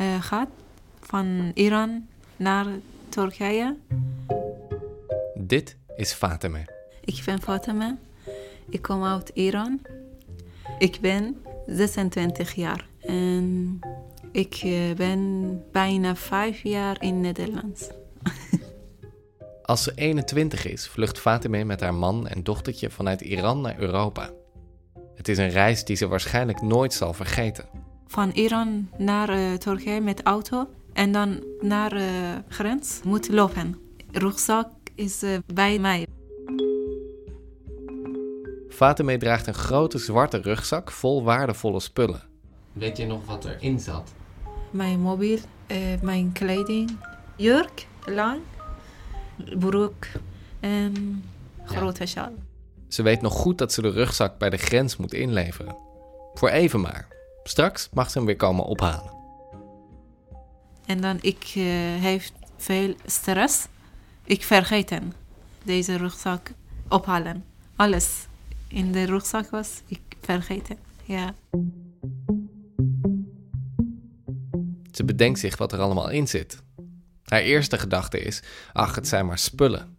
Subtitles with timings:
[0.00, 0.48] uh, gaat
[1.00, 2.06] van Iran
[2.36, 2.66] naar
[3.08, 3.76] Turkije.
[5.34, 6.64] Dit is Fatime.
[7.04, 7.96] Ik ben Fatima.
[8.68, 9.80] Ik kom uit Iran.
[10.78, 13.78] Ik ben 26 jaar en
[14.32, 17.90] ik eh, ben bijna vijf jaar in Nederland.
[19.62, 24.30] Als ze 21 is, vlucht Fatime met haar man en dochtertje vanuit Iran naar Europa.
[25.14, 27.79] Het is een reis die ze waarschijnlijk nooit zal vergeten.
[28.10, 33.78] Van Iran naar uh, Turkije met auto en dan naar de uh, grens moet lopen.
[34.10, 36.06] Rugzak is uh, bij mij.
[38.68, 42.22] Fatime draagt een grote zwarte rugzak vol waardevolle spullen.
[42.72, 44.12] Weet je nog wat erin zat?
[44.70, 45.38] Mijn mobiel,
[46.02, 46.98] mijn kleding,
[47.36, 48.40] jurk, lang,
[49.58, 50.06] broek
[50.60, 51.24] en
[51.64, 52.32] grote sjaal.
[52.88, 55.76] Ze weet nog goed dat ze de rugzak bij de grens moet inleveren.
[56.34, 57.19] Voor even maar.
[57.50, 59.12] Straks mag ze hem weer komen ophalen.
[60.86, 61.64] En dan ik uh,
[62.00, 63.66] heeft veel stress.
[64.24, 65.12] Ik vergeten
[65.62, 66.52] deze rugzak
[66.88, 67.44] ophalen.
[67.76, 68.26] Alles
[68.68, 70.76] in de rugzak was ik vergeten.
[71.04, 71.34] Ja.
[74.92, 76.62] Ze bedenkt zich wat er allemaal in zit.
[77.24, 78.42] Haar eerste gedachte is:
[78.72, 79.96] ach, het zijn maar spullen.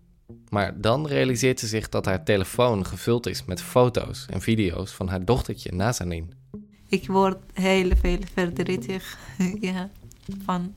[0.50, 5.08] Maar dan realiseert ze zich dat haar telefoon gevuld is met foto's en video's van
[5.08, 6.41] haar dochtertje Nazanin.
[6.92, 9.18] Ik word heel veel verdrietig
[9.70, 9.90] ja,
[10.46, 10.74] van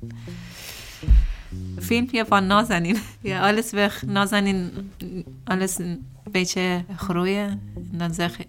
[1.78, 2.96] filmpje van Nazanin.
[3.30, 4.02] Ja, alles weg.
[4.06, 4.90] Nazanin,
[5.44, 7.60] alles een beetje groeien.
[7.74, 8.47] En dan zeg ik,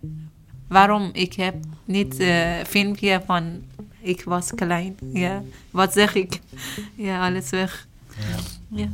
[0.67, 1.55] waarom ik heb
[1.85, 3.63] niet uh, filmpje van
[3.99, 4.95] ik was klein.
[5.13, 6.39] Ja, wat zeg ik?
[7.07, 7.87] Ja, alles weg.
[8.17, 8.37] Ja.
[8.77, 8.89] ja.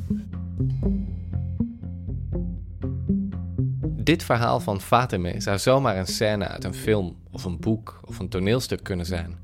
[4.04, 8.20] Dit verhaal van Fatime zou zomaar een scène uit een film of een boek of
[8.20, 9.40] een toneelstuk kunnen zijn.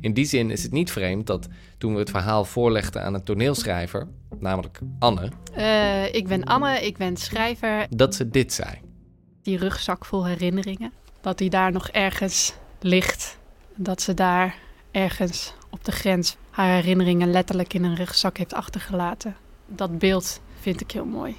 [0.00, 3.24] In die zin is het niet vreemd dat toen we het verhaal voorlegden aan een
[3.24, 4.08] toneelschrijver,
[4.38, 5.30] namelijk Anne.
[5.56, 7.86] Uh, ik ben Anne, ik ben schrijver.
[7.90, 8.70] Dat ze dit zei.
[9.42, 13.38] Die rugzak vol herinneringen, dat die daar nog ergens ligt.
[13.76, 14.54] Dat ze daar
[14.90, 19.36] ergens op de grens haar herinneringen letterlijk in een rugzak heeft achtergelaten.
[19.66, 21.36] Dat beeld vind ik heel mooi.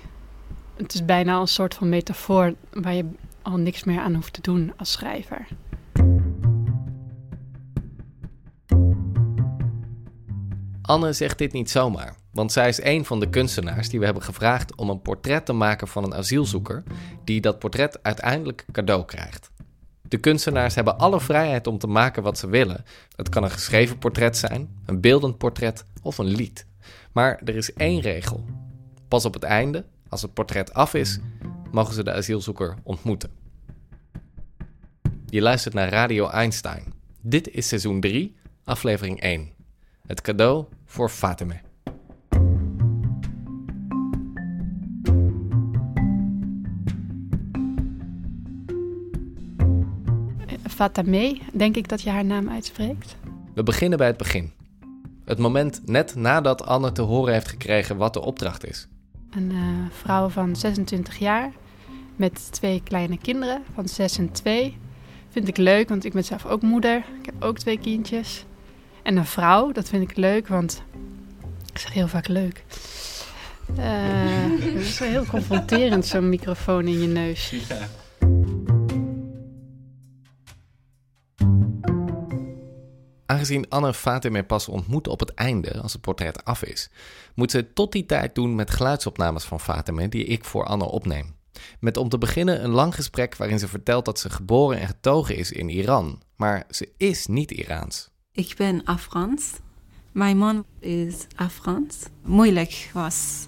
[0.81, 3.05] Het is bijna een soort van metafoor waar je
[3.41, 5.47] al niks meer aan hoeft te doen als schrijver.
[10.81, 14.23] Anne zegt dit niet zomaar, want zij is een van de kunstenaars die we hebben
[14.23, 16.83] gevraagd om een portret te maken van een asielzoeker,
[17.23, 19.51] die dat portret uiteindelijk cadeau krijgt.
[20.01, 22.85] De kunstenaars hebben alle vrijheid om te maken wat ze willen.
[23.15, 26.65] Het kan een geschreven portret zijn, een beeldend portret of een lied.
[27.11, 28.45] Maar er is één regel.
[29.07, 31.19] Pas op het einde, als het portret af is,
[31.71, 33.29] mogen ze de asielzoeker ontmoeten.
[35.25, 36.93] Je luistert naar Radio Einstein.
[37.21, 39.49] Dit is seizoen 3, aflevering 1.
[40.07, 41.59] Het cadeau voor Fatime.
[50.67, 53.15] Fatime, denk ik dat je haar naam uitspreekt.
[53.53, 54.51] We beginnen bij het begin.
[55.25, 58.87] Het moment net nadat Anne te horen heeft gekregen wat de opdracht is.
[59.31, 59.59] Een uh,
[59.89, 61.51] vrouw van 26 jaar
[62.15, 64.77] met twee kleine kinderen van 6 en 2.
[65.29, 66.97] Vind ik leuk, want ik ben zelf ook moeder.
[66.97, 68.45] Ik heb ook twee kindjes.
[69.01, 70.83] En een vrouw, dat vind ik leuk, want
[71.73, 72.63] ik zeg heel vaak leuk.
[73.77, 73.85] Uh,
[74.73, 77.49] het is wel heel confronterend, zo'n microfoon in je neus.
[77.49, 77.87] Ja.
[83.41, 86.89] Aangezien Anne Fatime pas ontmoet op het einde, als het portret af is,
[87.35, 91.35] moet ze tot die tijd doen met geluidsopnames van Fatime die ik voor Anne opneem.
[91.79, 95.35] Met om te beginnen een lang gesprek waarin ze vertelt dat ze geboren en getogen
[95.35, 98.09] is in Iran, maar ze is niet Iraans.
[98.31, 99.51] Ik ben Afghans.
[100.11, 101.97] Mijn man is Afghans.
[102.23, 103.47] Moeilijk was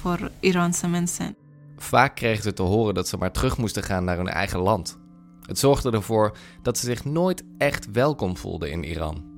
[0.00, 1.36] voor Iraanse mensen.
[1.76, 4.98] Vaak kregen ze te horen dat ze maar terug moesten gaan naar hun eigen land.
[5.46, 9.29] Het zorgde ervoor dat ze zich nooit echt welkom voelden in Iran.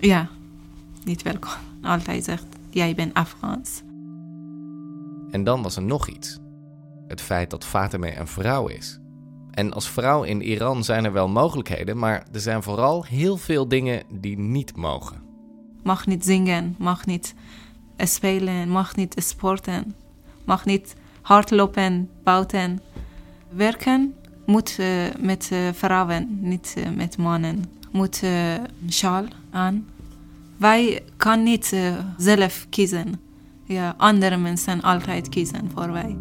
[0.00, 0.28] Ja,
[1.04, 1.50] niet welkom.
[1.82, 3.82] Altijd zegt, jij bent Afghans.
[5.30, 6.38] En dan was er nog iets.
[7.08, 8.98] Het feit dat Fatime een vrouw is.
[9.50, 13.68] En als vrouw in Iran zijn er wel mogelijkheden, maar er zijn vooral heel veel
[13.68, 15.22] dingen die niet mogen.
[15.82, 17.34] mag niet zingen, mag niet
[17.96, 19.94] spelen, mag niet sporten,
[20.44, 22.80] mag niet hardlopen, buiten.
[23.48, 24.14] Werken
[24.46, 24.88] moet eh,
[25.18, 27.64] met eh, vrouwen, niet eh, met mannen.
[27.94, 28.54] Moet uh,
[28.88, 29.86] sjaal aan.
[30.56, 31.76] Wij kan niet
[32.16, 33.20] zelf kiezen.
[33.64, 36.16] Ja, andere mensen altijd kiezen voor wij.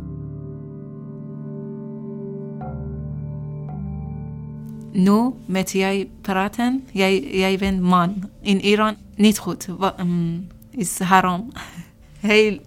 [4.91, 8.29] Nu met jij praten, jij, jij bent man.
[8.41, 9.65] In Iran niet goed.
[9.65, 11.47] Wa- um, is haram.
[12.19, 12.59] Heel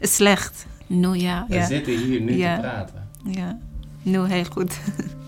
[0.00, 0.66] slecht.
[0.86, 1.44] Nu ja.
[1.48, 1.66] We ja.
[1.66, 2.54] zitten hier nu Ja.
[2.54, 3.08] te praten.
[3.24, 3.58] Ja,
[4.02, 4.78] nu heel goed.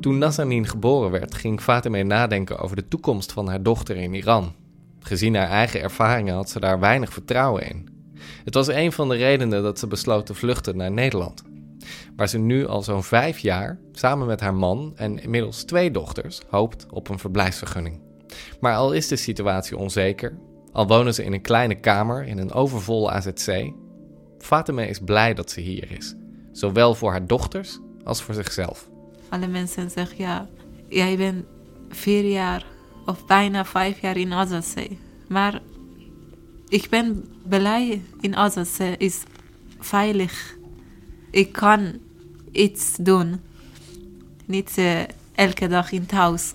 [0.00, 4.54] Toen Nazanin geboren werd, ging Fatemeh nadenken over de toekomst van haar dochter in Iran.
[5.00, 7.88] Gezien haar eigen ervaringen had ze daar weinig vertrouwen in.
[8.44, 11.42] Het was een van de redenen dat ze besloot te vluchten naar Nederland.
[12.16, 16.40] Waar ze nu al zo'n vijf jaar, samen met haar man en inmiddels twee dochters,
[16.50, 18.00] hoopt op een verblijfsvergunning.
[18.60, 20.38] Maar al is de situatie onzeker,
[20.72, 23.72] al wonen ze in een kleine kamer in een overvol AZC,
[24.38, 26.14] Fatemeh is blij dat ze hier is.
[26.52, 28.88] Zowel voor haar dochters als voor zichzelf.
[29.28, 30.48] Alle mensen zeggen, ja,
[30.88, 31.44] jij bent
[31.88, 32.66] vier jaar
[33.06, 34.98] of bijna vijf jaar in Azazee.
[35.28, 35.62] Maar
[36.68, 39.22] ik ben blij in Azazee, is
[39.78, 40.56] veilig.
[41.30, 41.98] Ik kan
[42.52, 43.40] iets doen.
[44.44, 45.00] Niet eh,
[45.34, 46.52] elke dag in het huis.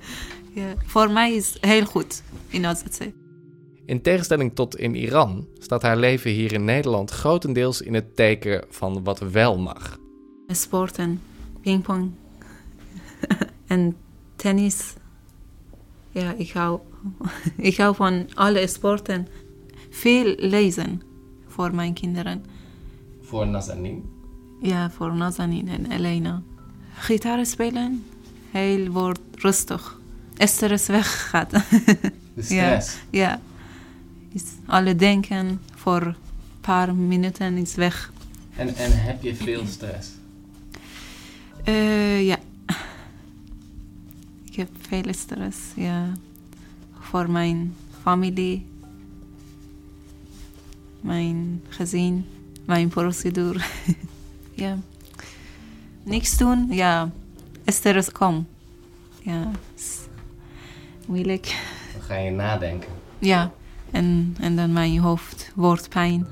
[0.54, 3.14] ja, voor mij is het heel goed in Azazee.
[3.84, 8.64] In tegenstelling tot in Iran staat haar leven hier in Nederland grotendeels in het teken
[8.68, 9.98] van wat wel mag.
[10.46, 11.20] Sporten,
[11.66, 12.10] pingpong
[13.74, 13.96] en
[14.36, 14.94] tennis.
[16.10, 16.80] Ja, ik hou,
[17.70, 19.26] ik hou van alle sporten.
[19.90, 21.02] Veel lezen
[21.48, 22.44] voor mijn kinderen.
[23.22, 24.04] Voor Nazanin?
[24.60, 26.42] Ja, voor Nazanin en Elena.
[26.94, 28.04] Gitaar spelen,
[28.50, 30.00] heel wordt rustig.
[30.36, 31.50] Stress weggaat.
[32.34, 32.96] De stress.
[33.10, 33.40] ja,
[34.32, 36.16] is alle denken voor een
[36.60, 38.12] paar minuten is weg.
[38.56, 40.10] En, en heb je veel stress?
[41.66, 42.38] Eh, ja.
[44.44, 46.12] Ik heb veel stress, ja.
[46.98, 48.66] Voor mijn familie,
[51.00, 52.26] mijn gezin,
[52.64, 53.60] mijn procedure.
[54.64, 54.78] ja.
[56.02, 57.10] Niks doen, ja.
[57.66, 58.46] Stress komt.
[59.22, 59.50] Ja,
[61.06, 61.56] moeilijk.
[61.92, 62.88] Dan ga je nadenken.
[63.18, 63.52] Ja,
[63.90, 66.26] en, en dan mijn hoofd wordt pijn.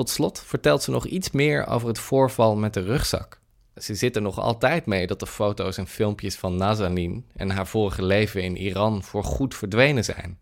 [0.00, 3.40] Tot slot vertelt ze nog iets meer over het voorval met de rugzak.
[3.76, 7.66] Ze zit er nog altijd mee dat de foto's en filmpjes van Nazanin en haar
[7.66, 10.38] vorige leven in Iran voor goed verdwenen zijn.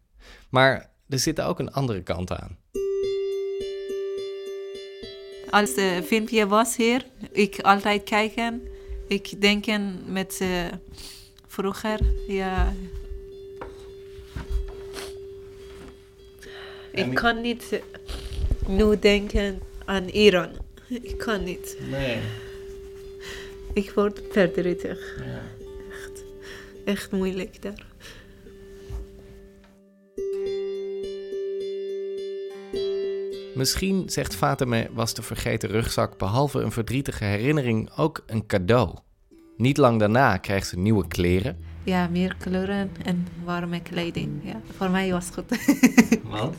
[0.48, 2.58] Maar er zit ook een andere kant aan.
[5.50, 8.62] Als het filmpje was hier, ik altijd kijken.
[9.08, 10.48] Ik denken met eh,
[11.46, 12.74] vroeger, ja.
[16.92, 17.80] Ik kan niet eh,
[18.68, 20.48] nu denken aan Iran.
[20.88, 21.76] Ik kan niet.
[21.90, 22.18] Nee.
[23.72, 25.16] Ik word verdrietig.
[25.90, 26.24] Echt,
[26.84, 27.86] echt moeilijk daar.
[33.54, 38.94] Misschien, zegt Fateme, was de vergeten rugzak behalve een verdrietige herinnering ook een cadeau.
[39.56, 41.56] Niet lang daarna krijgt ze nieuwe kleren.
[41.84, 44.40] Ja, meer kleuren en warme kleding.
[44.44, 45.58] Ja, voor mij was het goed.
[46.22, 46.54] Wat?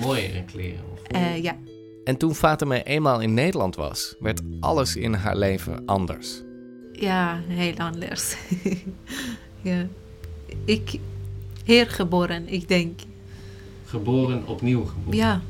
[0.00, 0.89] Mooiere kleren.
[1.10, 1.56] Eh, ja.
[2.04, 6.42] En toen Fateme eenmaal in Nederland was, werd alles in haar leven anders.
[6.92, 8.36] Ja, heel anders.
[9.70, 9.86] ja.
[10.64, 10.98] Ik
[11.64, 13.00] hier geboren, ik denk.
[13.84, 15.18] Geboren, opnieuw geboren.
[15.18, 15.40] Ja.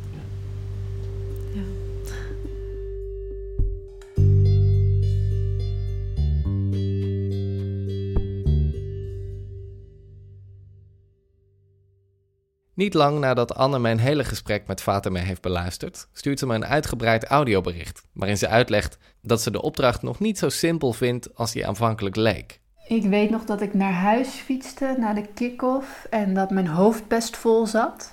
[12.80, 16.66] Niet lang nadat Anne mijn hele gesprek met Fateme heeft beluisterd, stuurt ze me een
[16.66, 21.52] uitgebreid audiobericht, waarin ze uitlegt dat ze de opdracht nog niet zo simpel vindt als
[21.52, 22.60] die aanvankelijk leek.
[22.86, 27.08] Ik weet nog dat ik naar huis fietste, naar de kick-off, en dat mijn hoofd
[27.08, 28.12] best vol zat.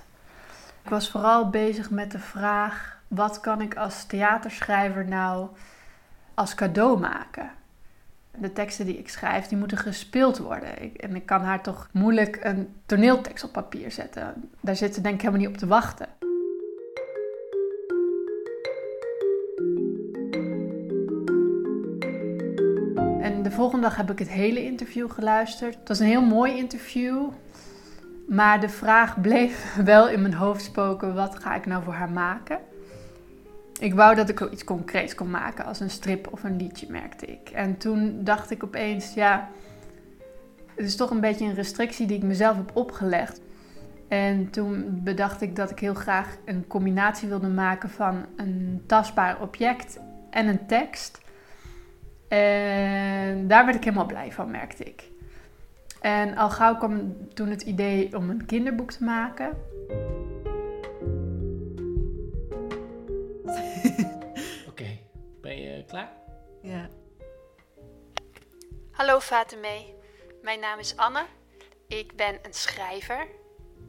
[0.83, 5.47] Ik was vooral bezig met de vraag, wat kan ik als theaterschrijver nou
[6.33, 7.51] als cadeau maken?
[8.39, 10.83] De teksten die ik schrijf, die moeten gespeeld worden.
[10.83, 14.49] Ik, en ik kan haar toch moeilijk een toneeltekst op papier zetten.
[14.61, 16.07] Daar zit ze denk ik helemaal niet op te wachten.
[23.21, 25.75] En de volgende dag heb ik het hele interview geluisterd.
[25.75, 27.29] Het was een heel mooi interview.
[28.27, 32.11] Maar de vraag bleef wel in mijn hoofd spoken: wat ga ik nou voor haar
[32.11, 32.59] maken?
[33.79, 37.25] Ik wou dat ik iets concreets kon maken als een strip of een liedje, merkte
[37.25, 37.49] ik.
[37.49, 39.49] En toen dacht ik opeens, ja,
[40.75, 43.41] het is toch een beetje een restrictie die ik mezelf heb opgelegd.
[44.07, 49.41] En toen bedacht ik dat ik heel graag een combinatie wilde maken van een tastbaar
[49.41, 51.21] object en een tekst.
[52.27, 55.09] En daar werd ik helemaal blij van, merkte ik.
[56.01, 59.49] En al gauw kwam toen het idee om een kinderboek te maken.
[65.97, 66.11] Klaar?
[66.61, 66.89] Ja.
[68.91, 69.85] Hallo Fatime,
[70.41, 71.25] mijn naam is Anne.
[71.87, 73.27] Ik ben een schrijver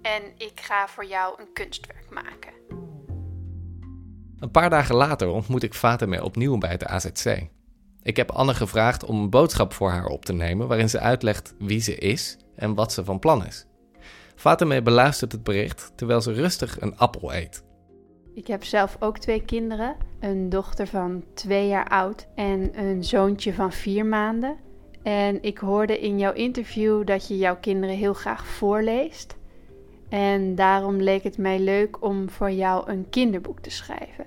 [0.02, 2.52] en ik ga voor jou een kunstwerk maken.
[4.38, 7.48] Een paar dagen later ontmoet ik Fatime opnieuw bij het AZC.
[8.02, 11.54] Ik heb Anne gevraagd om een boodschap voor haar op te nemen waarin ze uitlegt
[11.58, 13.66] wie ze is en wat ze van plan is.
[14.34, 17.66] Fatime beluistert het bericht terwijl ze rustig een appel eet.
[18.38, 19.96] Ik heb zelf ook twee kinderen.
[20.20, 24.56] Een dochter van twee jaar oud en een zoontje van vier maanden.
[25.02, 29.36] En ik hoorde in jouw interview dat je jouw kinderen heel graag voorleest.
[30.08, 34.26] En daarom leek het mij leuk om voor jou een kinderboek te schrijven.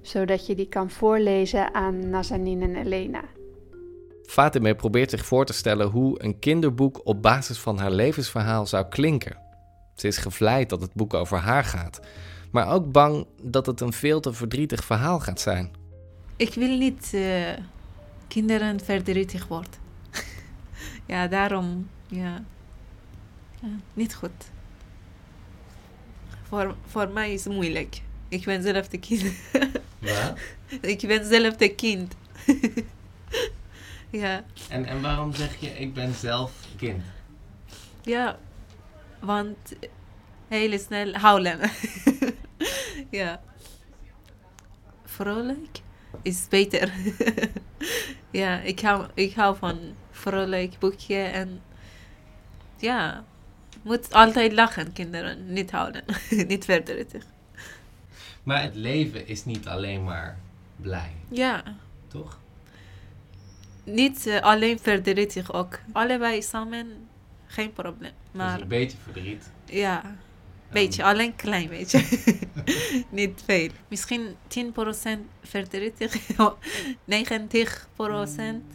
[0.00, 3.22] Zodat je die kan voorlezen aan Nazanin en Elena.
[4.22, 8.88] Fatime probeert zich voor te stellen hoe een kinderboek op basis van haar levensverhaal zou
[8.88, 9.36] klinken.
[9.94, 12.00] Ze is gevleid dat het boek over haar gaat,
[12.50, 15.70] maar ook bang dat het een veel te verdrietig verhaal gaat zijn.
[16.36, 17.52] Ik wil niet eh,
[18.28, 19.80] kinderen verdrietig worden.
[21.06, 22.44] ja, daarom, ja.
[23.60, 23.68] ja.
[23.94, 24.50] Niet goed.
[26.42, 28.02] Voor, voor mij is het moeilijk.
[28.28, 29.22] Ik ben zelf de kind.
[29.98, 30.38] Wat?
[30.80, 32.14] ik ben zelf de kind.
[34.10, 34.44] ja.
[34.68, 37.02] En, en waarom zeg je ik ben zelf kind?
[38.02, 38.38] Ja,
[39.20, 39.56] want
[40.48, 41.58] heel snel huilen.
[43.10, 43.40] Ja.
[45.04, 45.80] Vrolijk
[46.22, 46.92] is beter.
[48.30, 49.78] ja, ik hou, ik hou van
[50.10, 51.60] vrolijk boekje en
[52.76, 53.24] ja,
[53.82, 56.04] moet altijd lachen, kinderen, niet huilen,
[56.48, 57.24] niet verdrietig.
[58.42, 60.38] Maar het leven is niet alleen maar
[60.76, 61.62] blij, Ja,
[62.08, 62.38] toch?
[63.84, 65.78] niet eh, alleen verdrietig ook.
[65.92, 67.08] Allebei samen,
[67.46, 68.12] geen probleem.
[68.32, 69.50] Maar Dus een beetje verdriet.
[69.64, 70.16] Ja,
[70.72, 72.02] beetje, alleen klein beetje.
[73.10, 73.68] Niet veel.
[73.88, 74.58] Misschien 10%
[75.42, 76.32] verdrietig, 90%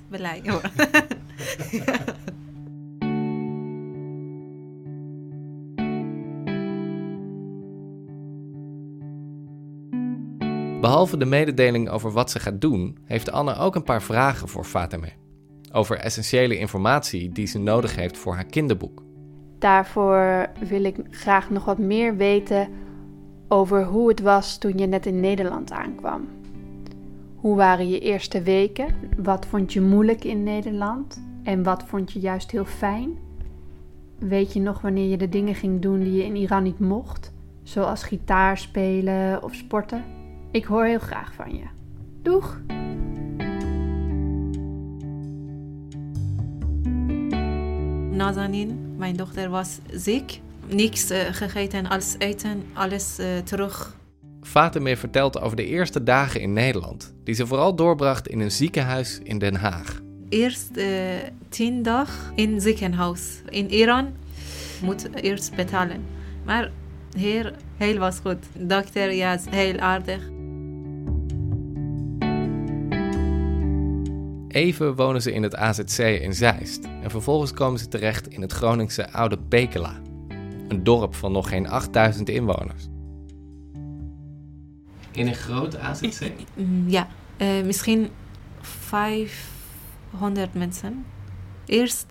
[0.09, 0.41] blij.
[10.81, 14.63] Behalve de mededeling over wat ze gaat doen, heeft Anne ook een paar vragen voor
[14.63, 15.09] Fatime.
[15.71, 19.04] Over essentiële informatie die ze nodig heeft voor haar kinderboek.
[19.59, 22.67] Daarvoor wil ik graag nog wat meer weten
[23.47, 26.27] over hoe het was toen je net in Nederland aankwam.
[27.35, 28.87] Hoe waren je eerste weken?
[29.17, 31.21] Wat vond je moeilijk in Nederland?
[31.43, 33.17] En wat vond je juist heel fijn?
[34.19, 37.33] Weet je nog wanneer je de dingen ging doen die je in Iran niet mocht?
[37.63, 40.03] Zoals gitaar spelen of sporten?
[40.51, 41.63] Ik hoor heel graag van je.
[42.21, 42.74] Doeg!
[48.15, 50.39] Nazanin, mijn dochter, was ziek.
[50.67, 53.95] Niks eh, gegeten als eten, alles eh, terug.
[54.41, 59.19] Fatime vertelt over de eerste dagen in Nederland, die ze vooral doorbracht in een ziekenhuis
[59.23, 60.01] in Den Haag.
[60.29, 60.87] Eerst eh,
[61.49, 63.41] tien dag in ziekenhuis.
[63.49, 64.13] In Iran
[64.81, 66.05] moet eerst betalen.
[66.45, 66.71] Maar
[67.17, 68.45] hier, heel was goed.
[68.53, 70.34] Dokter, ja, heel aardig.
[74.55, 78.51] Even wonen ze in het AZC in Zeist en vervolgens komen ze terecht in het
[78.51, 80.01] Groningse Oude Pekela.
[80.67, 82.87] Een dorp van nog geen 8000 inwoners.
[85.11, 86.31] In een groot AZC?
[86.53, 87.07] Mm, Ja,
[87.37, 88.09] eh, misschien
[88.61, 91.05] 500 mensen.
[91.65, 92.05] Eerst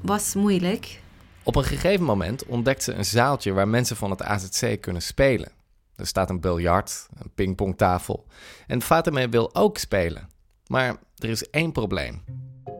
[0.00, 1.00] was moeilijk.
[1.42, 5.52] Op een gegeven moment ontdekt ze een zaaltje waar mensen van het AZC kunnen spelen.
[5.94, 8.26] Er staat een biljart, een pingpongtafel
[8.66, 10.28] en Fatime wil ook spelen.
[10.66, 12.22] Maar er is één probleem.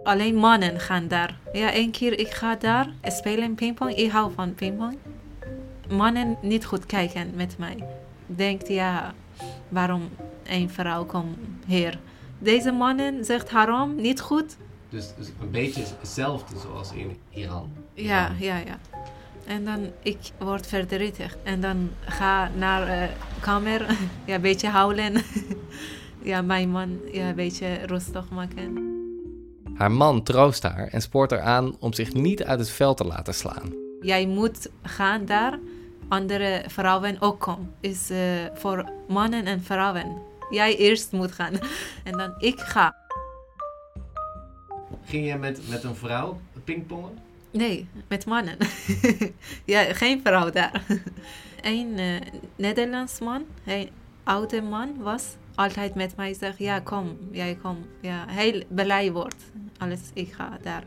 [0.03, 1.39] Alleen mannen gaan daar.
[1.53, 3.95] Ja, één keer ik ga daar spelen pingpong.
[3.95, 4.99] Ik hou van pingpong.
[5.89, 7.85] Mannen niet goed kijken met mij.
[8.27, 9.15] Denkt ja,
[9.69, 10.09] waarom
[10.45, 11.99] een vrouw komt hier?
[12.39, 14.57] Deze mannen zegt haram, niet goed.
[14.89, 17.73] Dus, een beetje hetzelfde zoals in Iran.
[17.95, 18.79] Ja, ja, ja.
[19.47, 21.37] En dan ik word verdrietig.
[21.43, 23.09] En dan ga naar de
[23.41, 23.81] kamer,
[24.27, 25.15] ja, een beetje huilen.
[26.27, 28.95] ja, mijn man ja, een beetje rustig maken.
[29.75, 33.05] Haar man troost haar en spoort haar aan om zich niet uit het veld te
[33.05, 33.75] laten slaan.
[34.01, 35.59] Jij moet gaan daar,
[36.09, 37.75] andere vrouwen ook komen.
[37.81, 38.19] Is eh,
[38.55, 40.23] voor mannen en vrouwen.
[40.51, 41.53] jij eerst moet gaan.
[42.05, 42.97] En dan ik ga.
[45.05, 47.19] Ging je met, met een vrouw pingpongen?
[47.51, 48.57] Nee, met mannen.
[49.65, 50.83] ja, geen vrouw daar.
[51.63, 52.21] Een eh,
[52.57, 53.89] Nederlands man, een
[54.25, 55.25] oude man was
[55.57, 57.77] altijd met mij zeggen, ja kom, jij kom.
[58.01, 60.85] Ja, heel blij wordt als ik ga daar.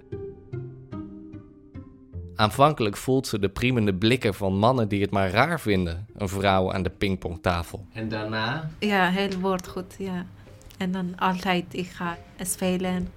[2.35, 6.73] Aanvankelijk voelt ze de priemende blikken van mannen die het maar raar vinden, een vrouw
[6.73, 7.85] aan de pingpongtafel.
[7.93, 8.69] En daarna?
[8.79, 10.25] Ja, heel wordt goed, ja.
[10.77, 13.07] En dan altijd, ik ga spelen.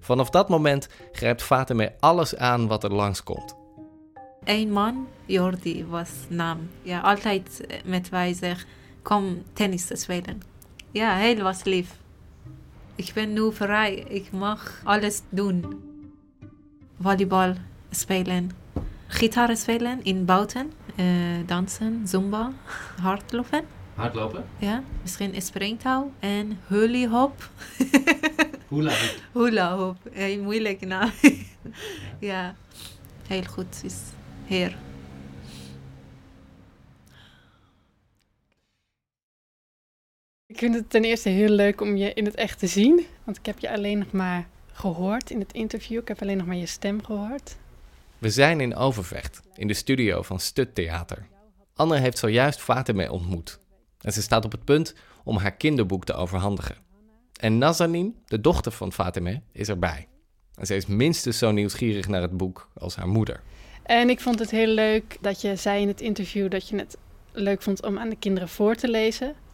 [0.00, 3.54] Vanaf dat moment grijpt Fatime alles aan wat er langskomt.
[4.44, 6.58] Een man, Jordi was naam.
[6.82, 8.66] Ja, altijd met wij zeg,
[9.06, 10.42] kom tennis spelen.
[10.90, 11.96] Ja, heel was lief.
[12.94, 15.82] Ik ben nu vrij, ik mag alles doen.
[17.00, 17.54] Volleybal
[17.90, 18.50] spelen,
[19.06, 21.06] gitaar spelen in buiten, eh,
[21.46, 22.52] dansen, zumba,
[23.06, 23.64] hardlopen.
[23.94, 24.44] Hardlopen?
[24.58, 27.50] Ja, misschien springtouw en hula hoop.
[28.68, 28.92] Hula
[29.32, 31.10] Hula hoop, heel moeilijk naam.
[32.30, 32.54] ja,
[33.26, 33.96] heel goed is
[34.46, 34.76] hier.
[40.56, 43.06] Ik vind het ten eerste heel leuk om je in het echt te zien.
[43.24, 45.98] Want ik heb je alleen nog maar gehoord in het interview.
[45.98, 47.56] Ik heb alleen nog maar je stem gehoord.
[48.18, 51.26] We zijn in Overvecht, in de studio van Stut Theater.
[51.74, 53.58] Anne heeft zojuist Fatime ontmoet.
[54.00, 54.94] En ze staat op het punt
[55.24, 56.76] om haar kinderboek te overhandigen.
[57.40, 60.08] En Nazanin, de dochter van Fatime, is erbij.
[60.54, 63.40] En ze is minstens zo nieuwsgierig naar het boek als haar moeder.
[63.82, 66.96] En ik vond het heel leuk dat je zei in het interview dat je het
[67.32, 69.44] leuk vond om aan de kinderen voor te lezen.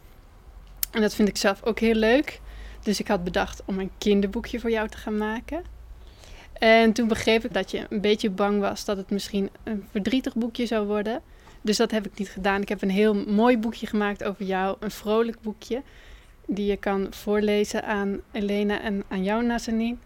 [0.93, 2.39] En dat vind ik zelf ook heel leuk.
[2.81, 5.63] Dus ik had bedacht om een kinderboekje voor jou te gaan maken.
[6.53, 10.35] En toen begreep ik dat je een beetje bang was dat het misschien een verdrietig
[10.35, 11.21] boekje zou worden.
[11.61, 12.61] Dus dat heb ik niet gedaan.
[12.61, 15.81] Ik heb een heel mooi boekje gemaakt over jou, een vrolijk boekje.
[16.47, 19.99] Die je kan voorlezen aan Elena en aan jou, Nazanin.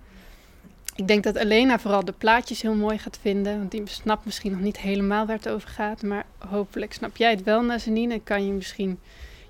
[0.96, 3.58] Ik denk dat Elena vooral de plaatjes heel mooi gaat vinden.
[3.58, 6.04] Want die snapt misschien nog niet helemaal waar het over gaat.
[6.04, 8.12] Maar hopelijk snap jij het wel, Nazanin.
[8.12, 9.00] En kan je misschien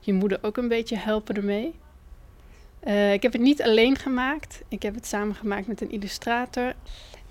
[0.07, 1.73] je moeder ook een beetje helpen ermee.
[2.87, 4.61] Uh, ik heb het niet alleen gemaakt.
[4.67, 6.73] Ik heb het samen gemaakt met een illustrator.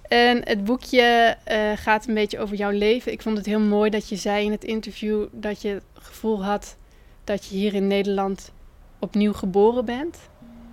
[0.02, 3.12] En het boekje uh, gaat een beetje over jouw leven.
[3.12, 6.44] Ik vond het heel mooi dat je zei in het interview dat je het gevoel
[6.44, 6.76] had
[7.24, 8.52] dat je hier in Nederland
[8.98, 10.18] opnieuw geboren bent.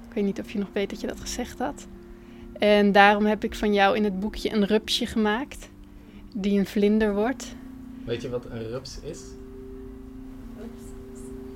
[0.07, 1.87] Ik weet niet of je nog weet dat je dat gezegd had.
[2.59, 5.69] En daarom heb ik van jou in het boekje een rupsje gemaakt,
[6.33, 7.55] die een vlinder wordt.
[8.05, 9.19] Weet je wat een rups is?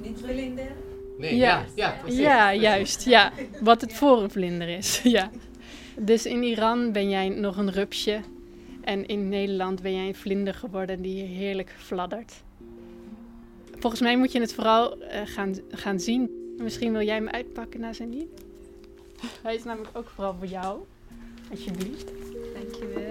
[0.02, 0.72] Niet vlinder?
[1.18, 1.46] Nee, Ja.
[1.46, 2.20] ja, ja, precies.
[2.20, 3.06] Ja, juist.
[3.06, 3.32] Ja,
[3.62, 5.02] wat het voor een vlinder is.
[5.18, 5.32] Ja.
[6.00, 8.20] Dus in Iran ben jij nog een rupsje.
[8.84, 12.34] En in Nederland ben jij een vlinder geworden die heerlijk fladdert.
[13.80, 16.30] Volgens mij moet je het vooral eh, gaan, gaan zien.
[16.58, 18.28] Misschien wil jij hem uitpakken na zijn niet.
[19.42, 20.80] Hij is namelijk ook vooral voor jou.
[21.52, 22.12] Alsjeblieft.
[22.54, 23.07] Dankjewel.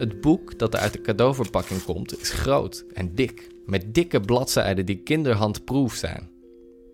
[0.00, 5.02] Het boek dat uit de cadeauverpakking komt is groot en dik, met dikke bladzijden die
[5.02, 6.30] kinderhandproef zijn.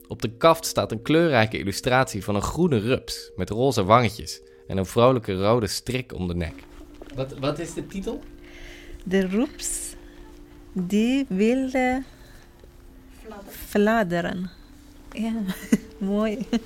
[0.09, 4.77] Op de kaft staat een kleurrijke illustratie van een groene rups met roze wangetjes en
[4.77, 6.53] een vrolijke rode strik om de nek.
[7.14, 8.21] Wat, wat is de titel?
[9.05, 9.95] De roeps
[10.73, 12.03] die wilde
[13.49, 14.51] fladderen.
[15.12, 15.42] Ja,
[15.99, 16.47] mooi.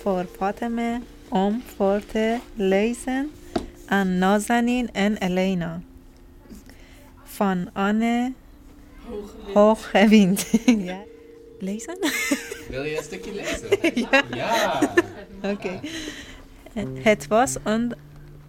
[0.00, 3.30] Voor Fatime om voor te lezen
[3.86, 5.80] aan Nazanin en Elena.
[7.24, 8.32] Van Anne
[9.54, 10.50] Hooggewind.
[10.66, 10.98] ja.
[11.58, 11.98] Lezen?
[12.70, 13.68] Wil je een stukje lezen?
[14.10, 14.22] Ja.
[14.30, 14.80] ja.
[15.42, 15.80] Oké.
[17.02, 17.92] Het was een,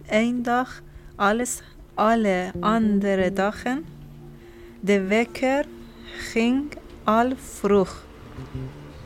[0.08, 0.82] een dag
[1.16, 1.60] als
[1.94, 3.84] alle andere dagen.
[4.80, 5.64] De wekker
[6.04, 6.72] ging
[7.04, 8.04] al vroeg.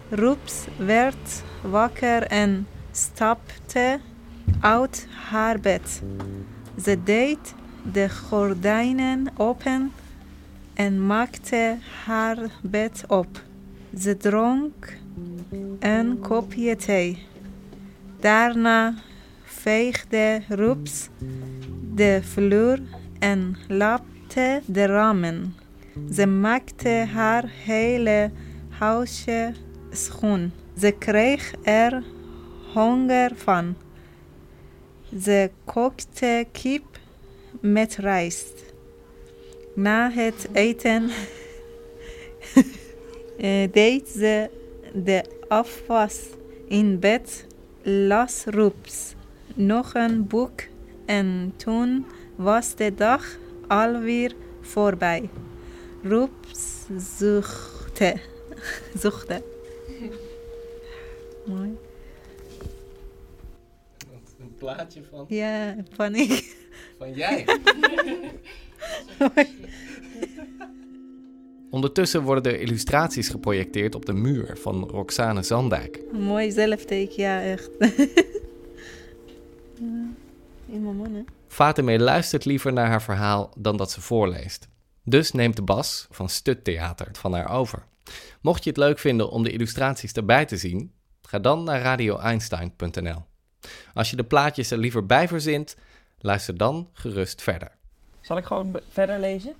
[0.09, 4.01] Roeps werd wakker en stapte
[4.61, 6.03] uit haar bed.
[6.83, 7.55] Ze deed
[7.93, 9.93] de gordijnen open
[10.75, 13.43] en maakte haar bed op.
[13.99, 14.97] Ze dronk
[15.79, 17.27] een kopje thee.
[18.21, 18.95] Daarna
[19.45, 21.09] veegde Roeps
[21.95, 22.79] de vloer
[23.19, 25.55] en lapte de ramen.
[26.13, 28.31] Ze maakte haar hele
[28.69, 29.53] huisje
[29.91, 30.51] schoon.
[30.79, 32.03] Ze kreeg er
[32.75, 33.77] honger van.
[35.23, 36.99] Ze kookte kip
[37.61, 38.65] met rijst.
[39.75, 41.11] Na het eten
[43.39, 44.51] eh, deed ze
[44.95, 46.21] de af was
[46.69, 47.47] in bed,
[47.83, 49.15] las Roeps
[49.55, 50.63] nog een boek
[51.07, 52.07] en toen
[52.37, 55.29] was de dag alweer voorbij.
[56.03, 56.87] Roeps
[57.19, 58.21] zuchtte.
[59.01, 59.43] zuchtte.
[61.47, 61.77] Mooi.
[64.65, 66.57] Plaatje van, Ja, van ik.
[66.99, 67.47] van jij.
[71.71, 76.01] Ondertussen worden er illustraties geprojecteerd op de muur van Roxane Zandijk.
[76.13, 77.71] Mooi zelfteken, ja, echt.
[80.67, 81.25] In mijn hè?
[81.49, 84.69] Fatime luistert liever naar haar verhaal dan dat ze voorleest.
[85.03, 87.87] Dus neemt de Bas van Stuttheater van haar over.
[88.41, 93.33] Mocht je het leuk vinden om de illustraties erbij te zien, ga dan naar radioeinstein.nl.
[93.95, 95.77] Als je de plaatjes er liever bij verzint,
[96.21, 97.71] luister dan gerust verder.
[98.21, 99.55] Zal ik gewoon verder lezen?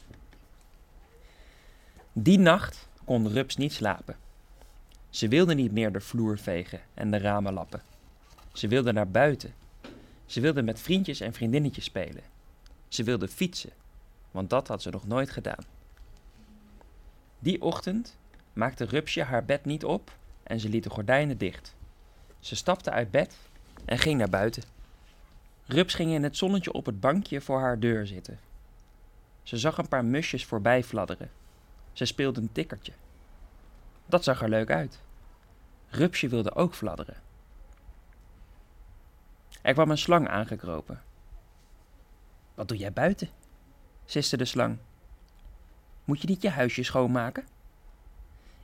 [2.13, 4.17] Die nacht kon Rups niet slapen.
[5.11, 7.83] Ze wilde niet meer de vloer vegen en de ramen lappen.
[8.53, 9.55] Ze wilde naar buiten.
[10.27, 12.23] Ze wilde met vriendjes en vriendinnetjes spelen.
[12.89, 13.71] Ze wilde fietsen,
[14.31, 15.65] want dat had ze nog nooit gedaan.
[17.39, 18.17] Die ochtend
[18.53, 21.75] maakte Rupsje haar bed niet op en ze liet de gordijnen dicht.
[22.41, 23.37] Ze stapte uit bed
[23.85, 24.63] en ging naar buiten.
[25.67, 28.39] Rups ging in het zonnetje op het bankje voor haar deur zitten.
[29.43, 31.31] Ze zag een paar musjes voorbij fladderen.
[31.93, 32.93] Ze speelde een tikkertje.
[34.07, 35.01] Dat zag er leuk uit.
[35.89, 37.17] Rupsje wilde ook fladderen.
[39.63, 41.03] Er kwam een slang aangekropen.
[42.55, 43.29] Wat doe jij buiten?
[44.05, 44.79] siste de slang.
[46.05, 47.45] Moet je niet je huisje schoonmaken?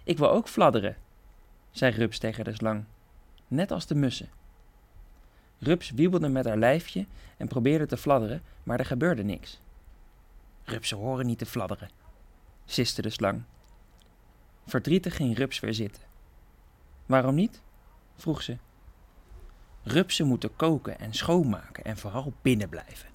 [0.04, 0.96] Ik wil ook fladderen,
[1.70, 2.84] zei Rups tegen de slang,
[3.48, 4.28] net als de mussen.
[5.60, 9.60] Rups wiebelde met haar lijfje en probeerde te fladderen, maar er gebeurde niks.
[10.64, 11.90] Rupsen horen niet te fladderen,
[12.64, 13.42] siste de slang.
[14.66, 16.02] Verdrietig ging Rups weer zitten.
[17.06, 17.62] Waarom niet?
[18.16, 18.56] vroeg ze.
[19.82, 23.08] Rupsen moeten koken en schoonmaken en vooral binnen blijven,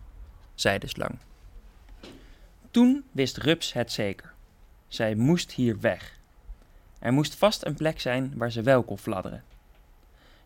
[0.55, 1.17] zei de slang.
[2.71, 4.33] Toen wist Rups het zeker.
[4.87, 6.19] Zij moest hier weg.
[6.99, 9.43] Er moest vast een plek zijn waar ze wel kon fladderen.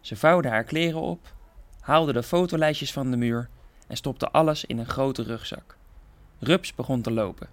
[0.01, 1.33] Ze vouwde haar kleren op,
[1.89, 3.49] haalde de fotolijstjes van de muur
[3.87, 5.77] en stopte alles in een grote rugzak.
[6.39, 7.49] Rups begon te lopen.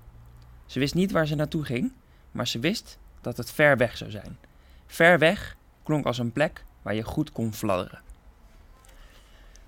[0.66, 1.92] Ze wist niet waar ze naartoe ging,
[2.31, 4.38] maar ze wist dat het ver weg zou zijn.
[4.87, 8.01] Ver weg klonk als een plek waar je goed kon fladderen.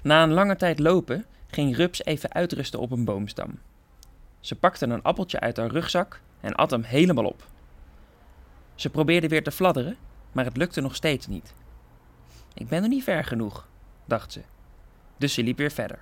[0.02, 3.59] Na een lange tijd lopen ging Rups even uitrusten op een boomstam.
[4.40, 7.46] Ze pakte een appeltje uit haar rugzak en at hem helemaal op.
[8.74, 9.96] Ze probeerde weer te fladderen,
[10.33, 11.54] maar het lukte nog steeds niet.
[12.54, 13.68] Ik ben er niet ver genoeg,
[14.04, 14.42] dacht ze.
[15.18, 15.98] Dus ze liep weer verder.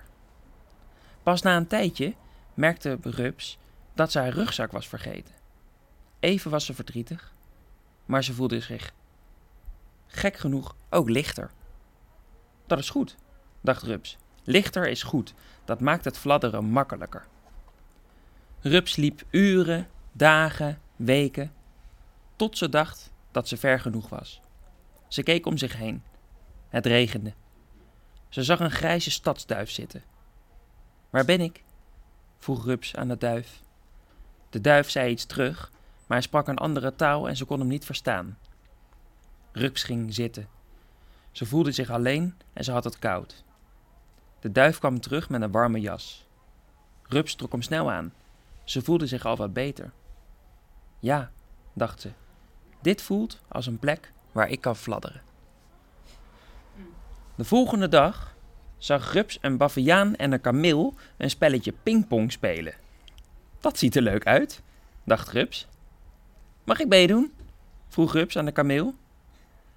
[1.23, 2.15] Pas na een tijdje
[2.53, 3.57] merkte Rups
[3.93, 5.35] dat ze haar rugzak was vergeten.
[6.19, 7.33] Even was ze verdrietig,
[8.05, 8.91] maar ze voelde zich
[10.07, 11.51] gek genoeg ook lichter.
[12.65, 13.15] Dat is goed,
[13.61, 14.17] dacht Rups.
[14.43, 15.33] Lichter is goed,
[15.65, 17.27] dat maakt het fladderen makkelijker.
[18.59, 21.53] Rups liep uren, dagen, weken,
[22.35, 24.41] tot ze dacht dat ze ver genoeg was.
[25.07, 26.03] Ze keek om zich heen.
[26.69, 27.33] Het regende.
[28.29, 30.03] Ze zag een grijze stadsduif zitten.
[31.09, 31.63] Waar ben ik?
[32.37, 33.61] vroeg Rups aan de duif.
[34.49, 37.67] De duif zei iets terug, maar hij sprak een andere taal en ze kon hem
[37.67, 38.37] niet verstaan.
[39.51, 40.47] Rups ging zitten.
[41.31, 43.43] Ze voelde zich alleen en ze had het koud.
[44.39, 46.27] De duif kwam terug met een warme jas.
[47.03, 48.13] Rups trok hem snel aan.
[48.63, 49.91] Ze voelde zich al wat beter.
[50.99, 51.31] Ja,
[51.73, 52.11] dacht ze,
[52.81, 55.21] dit voelt als een plek waar ik kan fladderen.
[57.37, 58.35] De volgende dag
[58.77, 62.73] zag Rups een baviaan en een kameel een spelletje pingpong spelen.
[63.59, 64.61] Dat ziet er leuk uit,
[65.03, 65.67] dacht Rups.
[66.63, 67.33] Mag ik meedoen?
[67.87, 68.93] vroeg Rups aan de kameel.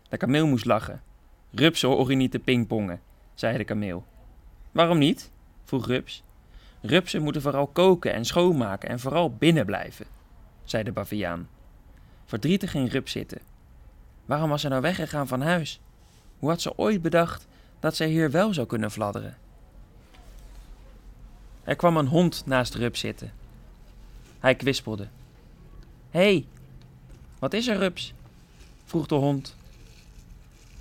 [0.09, 1.03] De kameel moest lachen.
[1.51, 3.01] Rups horen niet te pingpongen,
[3.35, 4.05] zei de kameel.
[4.73, 5.31] Waarom niet?
[5.65, 6.23] vroeg Rups.
[6.81, 10.07] Rupsen moeten vooral koken en schoonmaken en vooral binnen blijven,
[10.65, 11.49] zei de baviaan.
[12.25, 13.41] Verdrietig ging Rups zitten.
[14.25, 15.81] Waarom was ze nou weggegaan van huis?
[16.39, 17.49] Hoe had ze ooit bedacht
[17.81, 19.37] dat zij hier wel zou kunnen fladderen?
[21.65, 23.33] Er kwam een hond naast Rups zitten.
[24.39, 25.09] Hij kwispelde.
[26.11, 26.47] Hé, hey,
[27.39, 28.15] wat is er, Rups?
[28.85, 29.57] vroeg de hond.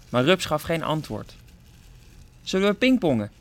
[0.10, 1.36] Maar Rups gaf geen antwoord.
[2.42, 3.32] Zullen we pingpongen?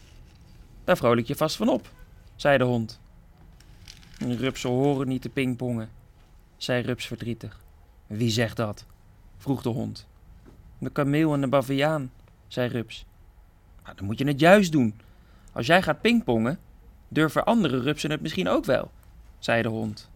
[0.85, 1.91] Daar vrolijk je vast van op,
[2.37, 3.01] zei de hond.
[4.19, 5.91] Rupsen horen niet te pingpongen,
[6.57, 7.61] zei Rups verdrietig.
[8.07, 8.85] Wie zegt dat?
[9.37, 10.07] vroeg de hond.
[10.79, 12.13] De kameel en de baviaan,
[12.49, 13.05] zei Rups.
[13.89, 15.01] Nou, dan moet je het juist doen.
[15.53, 16.59] Als jij gaat pingpongen,
[17.09, 18.91] durven andere rupsen het misschien ook wel,
[19.39, 20.09] zei de hond.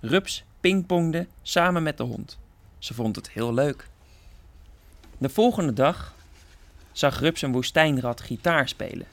[0.00, 2.38] Rups pingpongde samen met de hond.
[2.78, 3.88] Ze vond het heel leuk.
[5.18, 6.14] De volgende dag
[6.92, 9.06] zag Rups een woestijnrat gitaar spelen.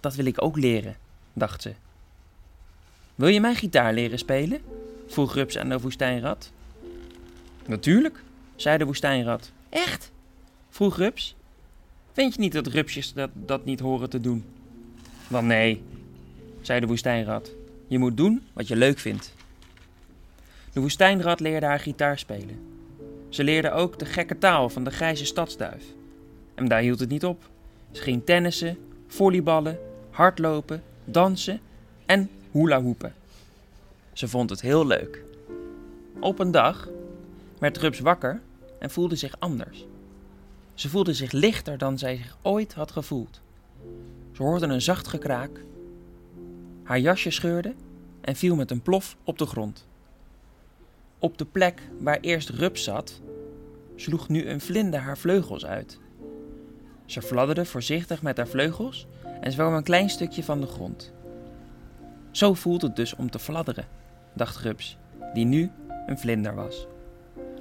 [0.00, 0.96] Dat wil ik ook leren,
[1.32, 1.74] dacht ze.
[3.14, 4.60] Wil je mij gitaar leren spelen?
[5.06, 6.50] vroeg Rups aan de woestijnrat.
[7.66, 8.22] Natuurlijk,
[8.56, 9.52] zei de woestijnrat.
[9.68, 10.10] Echt?
[10.70, 11.34] vroeg Rups.
[12.12, 14.44] Vind je niet dat rupsjes dat, dat niet horen te doen?
[15.28, 15.82] Wel nee,
[16.60, 17.50] zei de woestijnrat.
[17.86, 19.34] Je moet doen wat je leuk vindt.
[20.72, 22.58] De woestijnrat leerde haar gitaar spelen.
[23.28, 25.84] Ze leerde ook de gekke taal van de grijze stadsduif.
[26.54, 27.48] En daar hield het niet op.
[27.90, 29.78] Ze ging tennissen, volleyballen,
[30.10, 31.60] hardlopen, dansen
[32.06, 33.14] en hula hoepen.
[34.12, 35.22] Ze vond het heel leuk.
[36.20, 36.88] Op een dag
[37.58, 38.40] werd Rups wakker
[38.78, 39.86] en voelde zich anders.
[40.80, 43.40] Ze voelde zich lichter dan zij zich ooit had gevoeld.
[44.32, 45.64] Ze hoorde een zacht gekraak.
[46.82, 47.74] Haar jasje scheurde
[48.20, 49.86] en viel met een plof op de grond.
[51.18, 53.20] Op de plek waar eerst Rups zat,
[53.96, 55.98] sloeg nu een vlinder haar vleugels uit.
[57.04, 59.06] Ze fladderde voorzichtig met haar vleugels
[59.40, 61.12] en zwom een klein stukje van de grond.
[62.30, 63.88] Zo voelt het dus om te fladderen,
[64.34, 64.98] dacht Rups,
[65.32, 65.70] die nu
[66.06, 66.86] een vlinder was.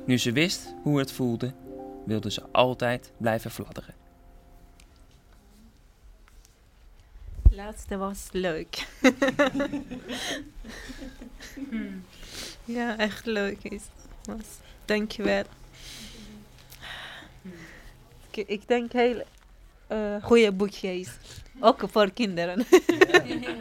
[0.06, 1.54] Nu ze wist hoe het voelde,
[2.06, 3.94] wilde ze altijd blijven fladderen.
[7.52, 8.88] Laatste was leuk.
[12.66, 13.84] ja, echt leuk is.
[14.24, 14.46] Was.
[14.86, 15.44] Dankjewel.
[18.32, 19.24] Ik, ik denk heel
[19.92, 21.10] uh, goede boekjes.
[21.60, 22.66] Ook voor kinderen.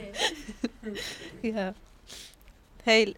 [1.41, 1.75] ja.
[2.83, 3.15] Heel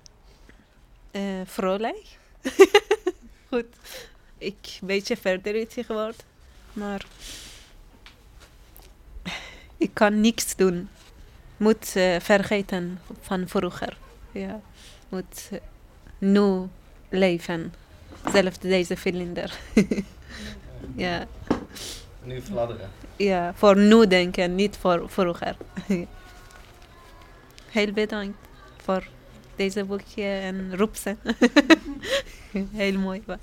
[1.12, 2.18] uh, vrolijk.
[3.50, 3.66] Goed.
[4.40, 6.24] Ik een beetje verdrietig geworden.
[6.72, 7.06] Maar
[9.76, 10.88] ik kan niks doen.
[11.56, 13.96] Moet uh, vergeten van vroeger.
[14.32, 14.60] Ja.
[15.08, 15.58] Moet uh,
[16.18, 16.68] nu
[17.08, 17.74] leven.
[18.32, 19.58] Zelf deze vlinder.
[20.96, 21.26] ja.
[22.22, 22.90] Nu fladderen.
[23.16, 25.56] Ja, voor nu denken, niet voor vroeger.
[27.70, 28.38] Heel bedankt
[28.82, 29.08] voor
[29.56, 31.18] deze boekje en roepsen.
[32.72, 33.38] Heel mooi was.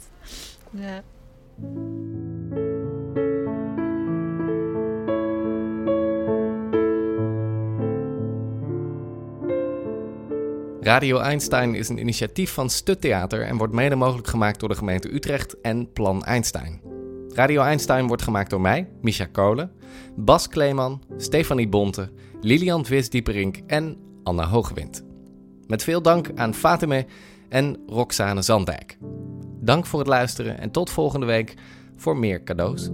[10.88, 15.14] Radio Einstein is een initiatief van Stuttheater en wordt mede mogelijk gemaakt door de gemeente
[15.14, 16.82] Utrecht en Plan Einstein.
[17.34, 19.72] Radio Einstein wordt gemaakt door mij, Misha Kolen,
[20.16, 22.10] Bas Kleeman, Stefanie Bonte,
[22.42, 25.04] Lilian Vis-Dieperink en Anna Hoogwind.
[25.68, 27.06] Met veel dank aan Fatime
[27.50, 28.98] en Roxane Zandijk.
[29.68, 31.54] Dank voor het luisteren en tot volgende week
[31.96, 32.90] voor meer cadeaus.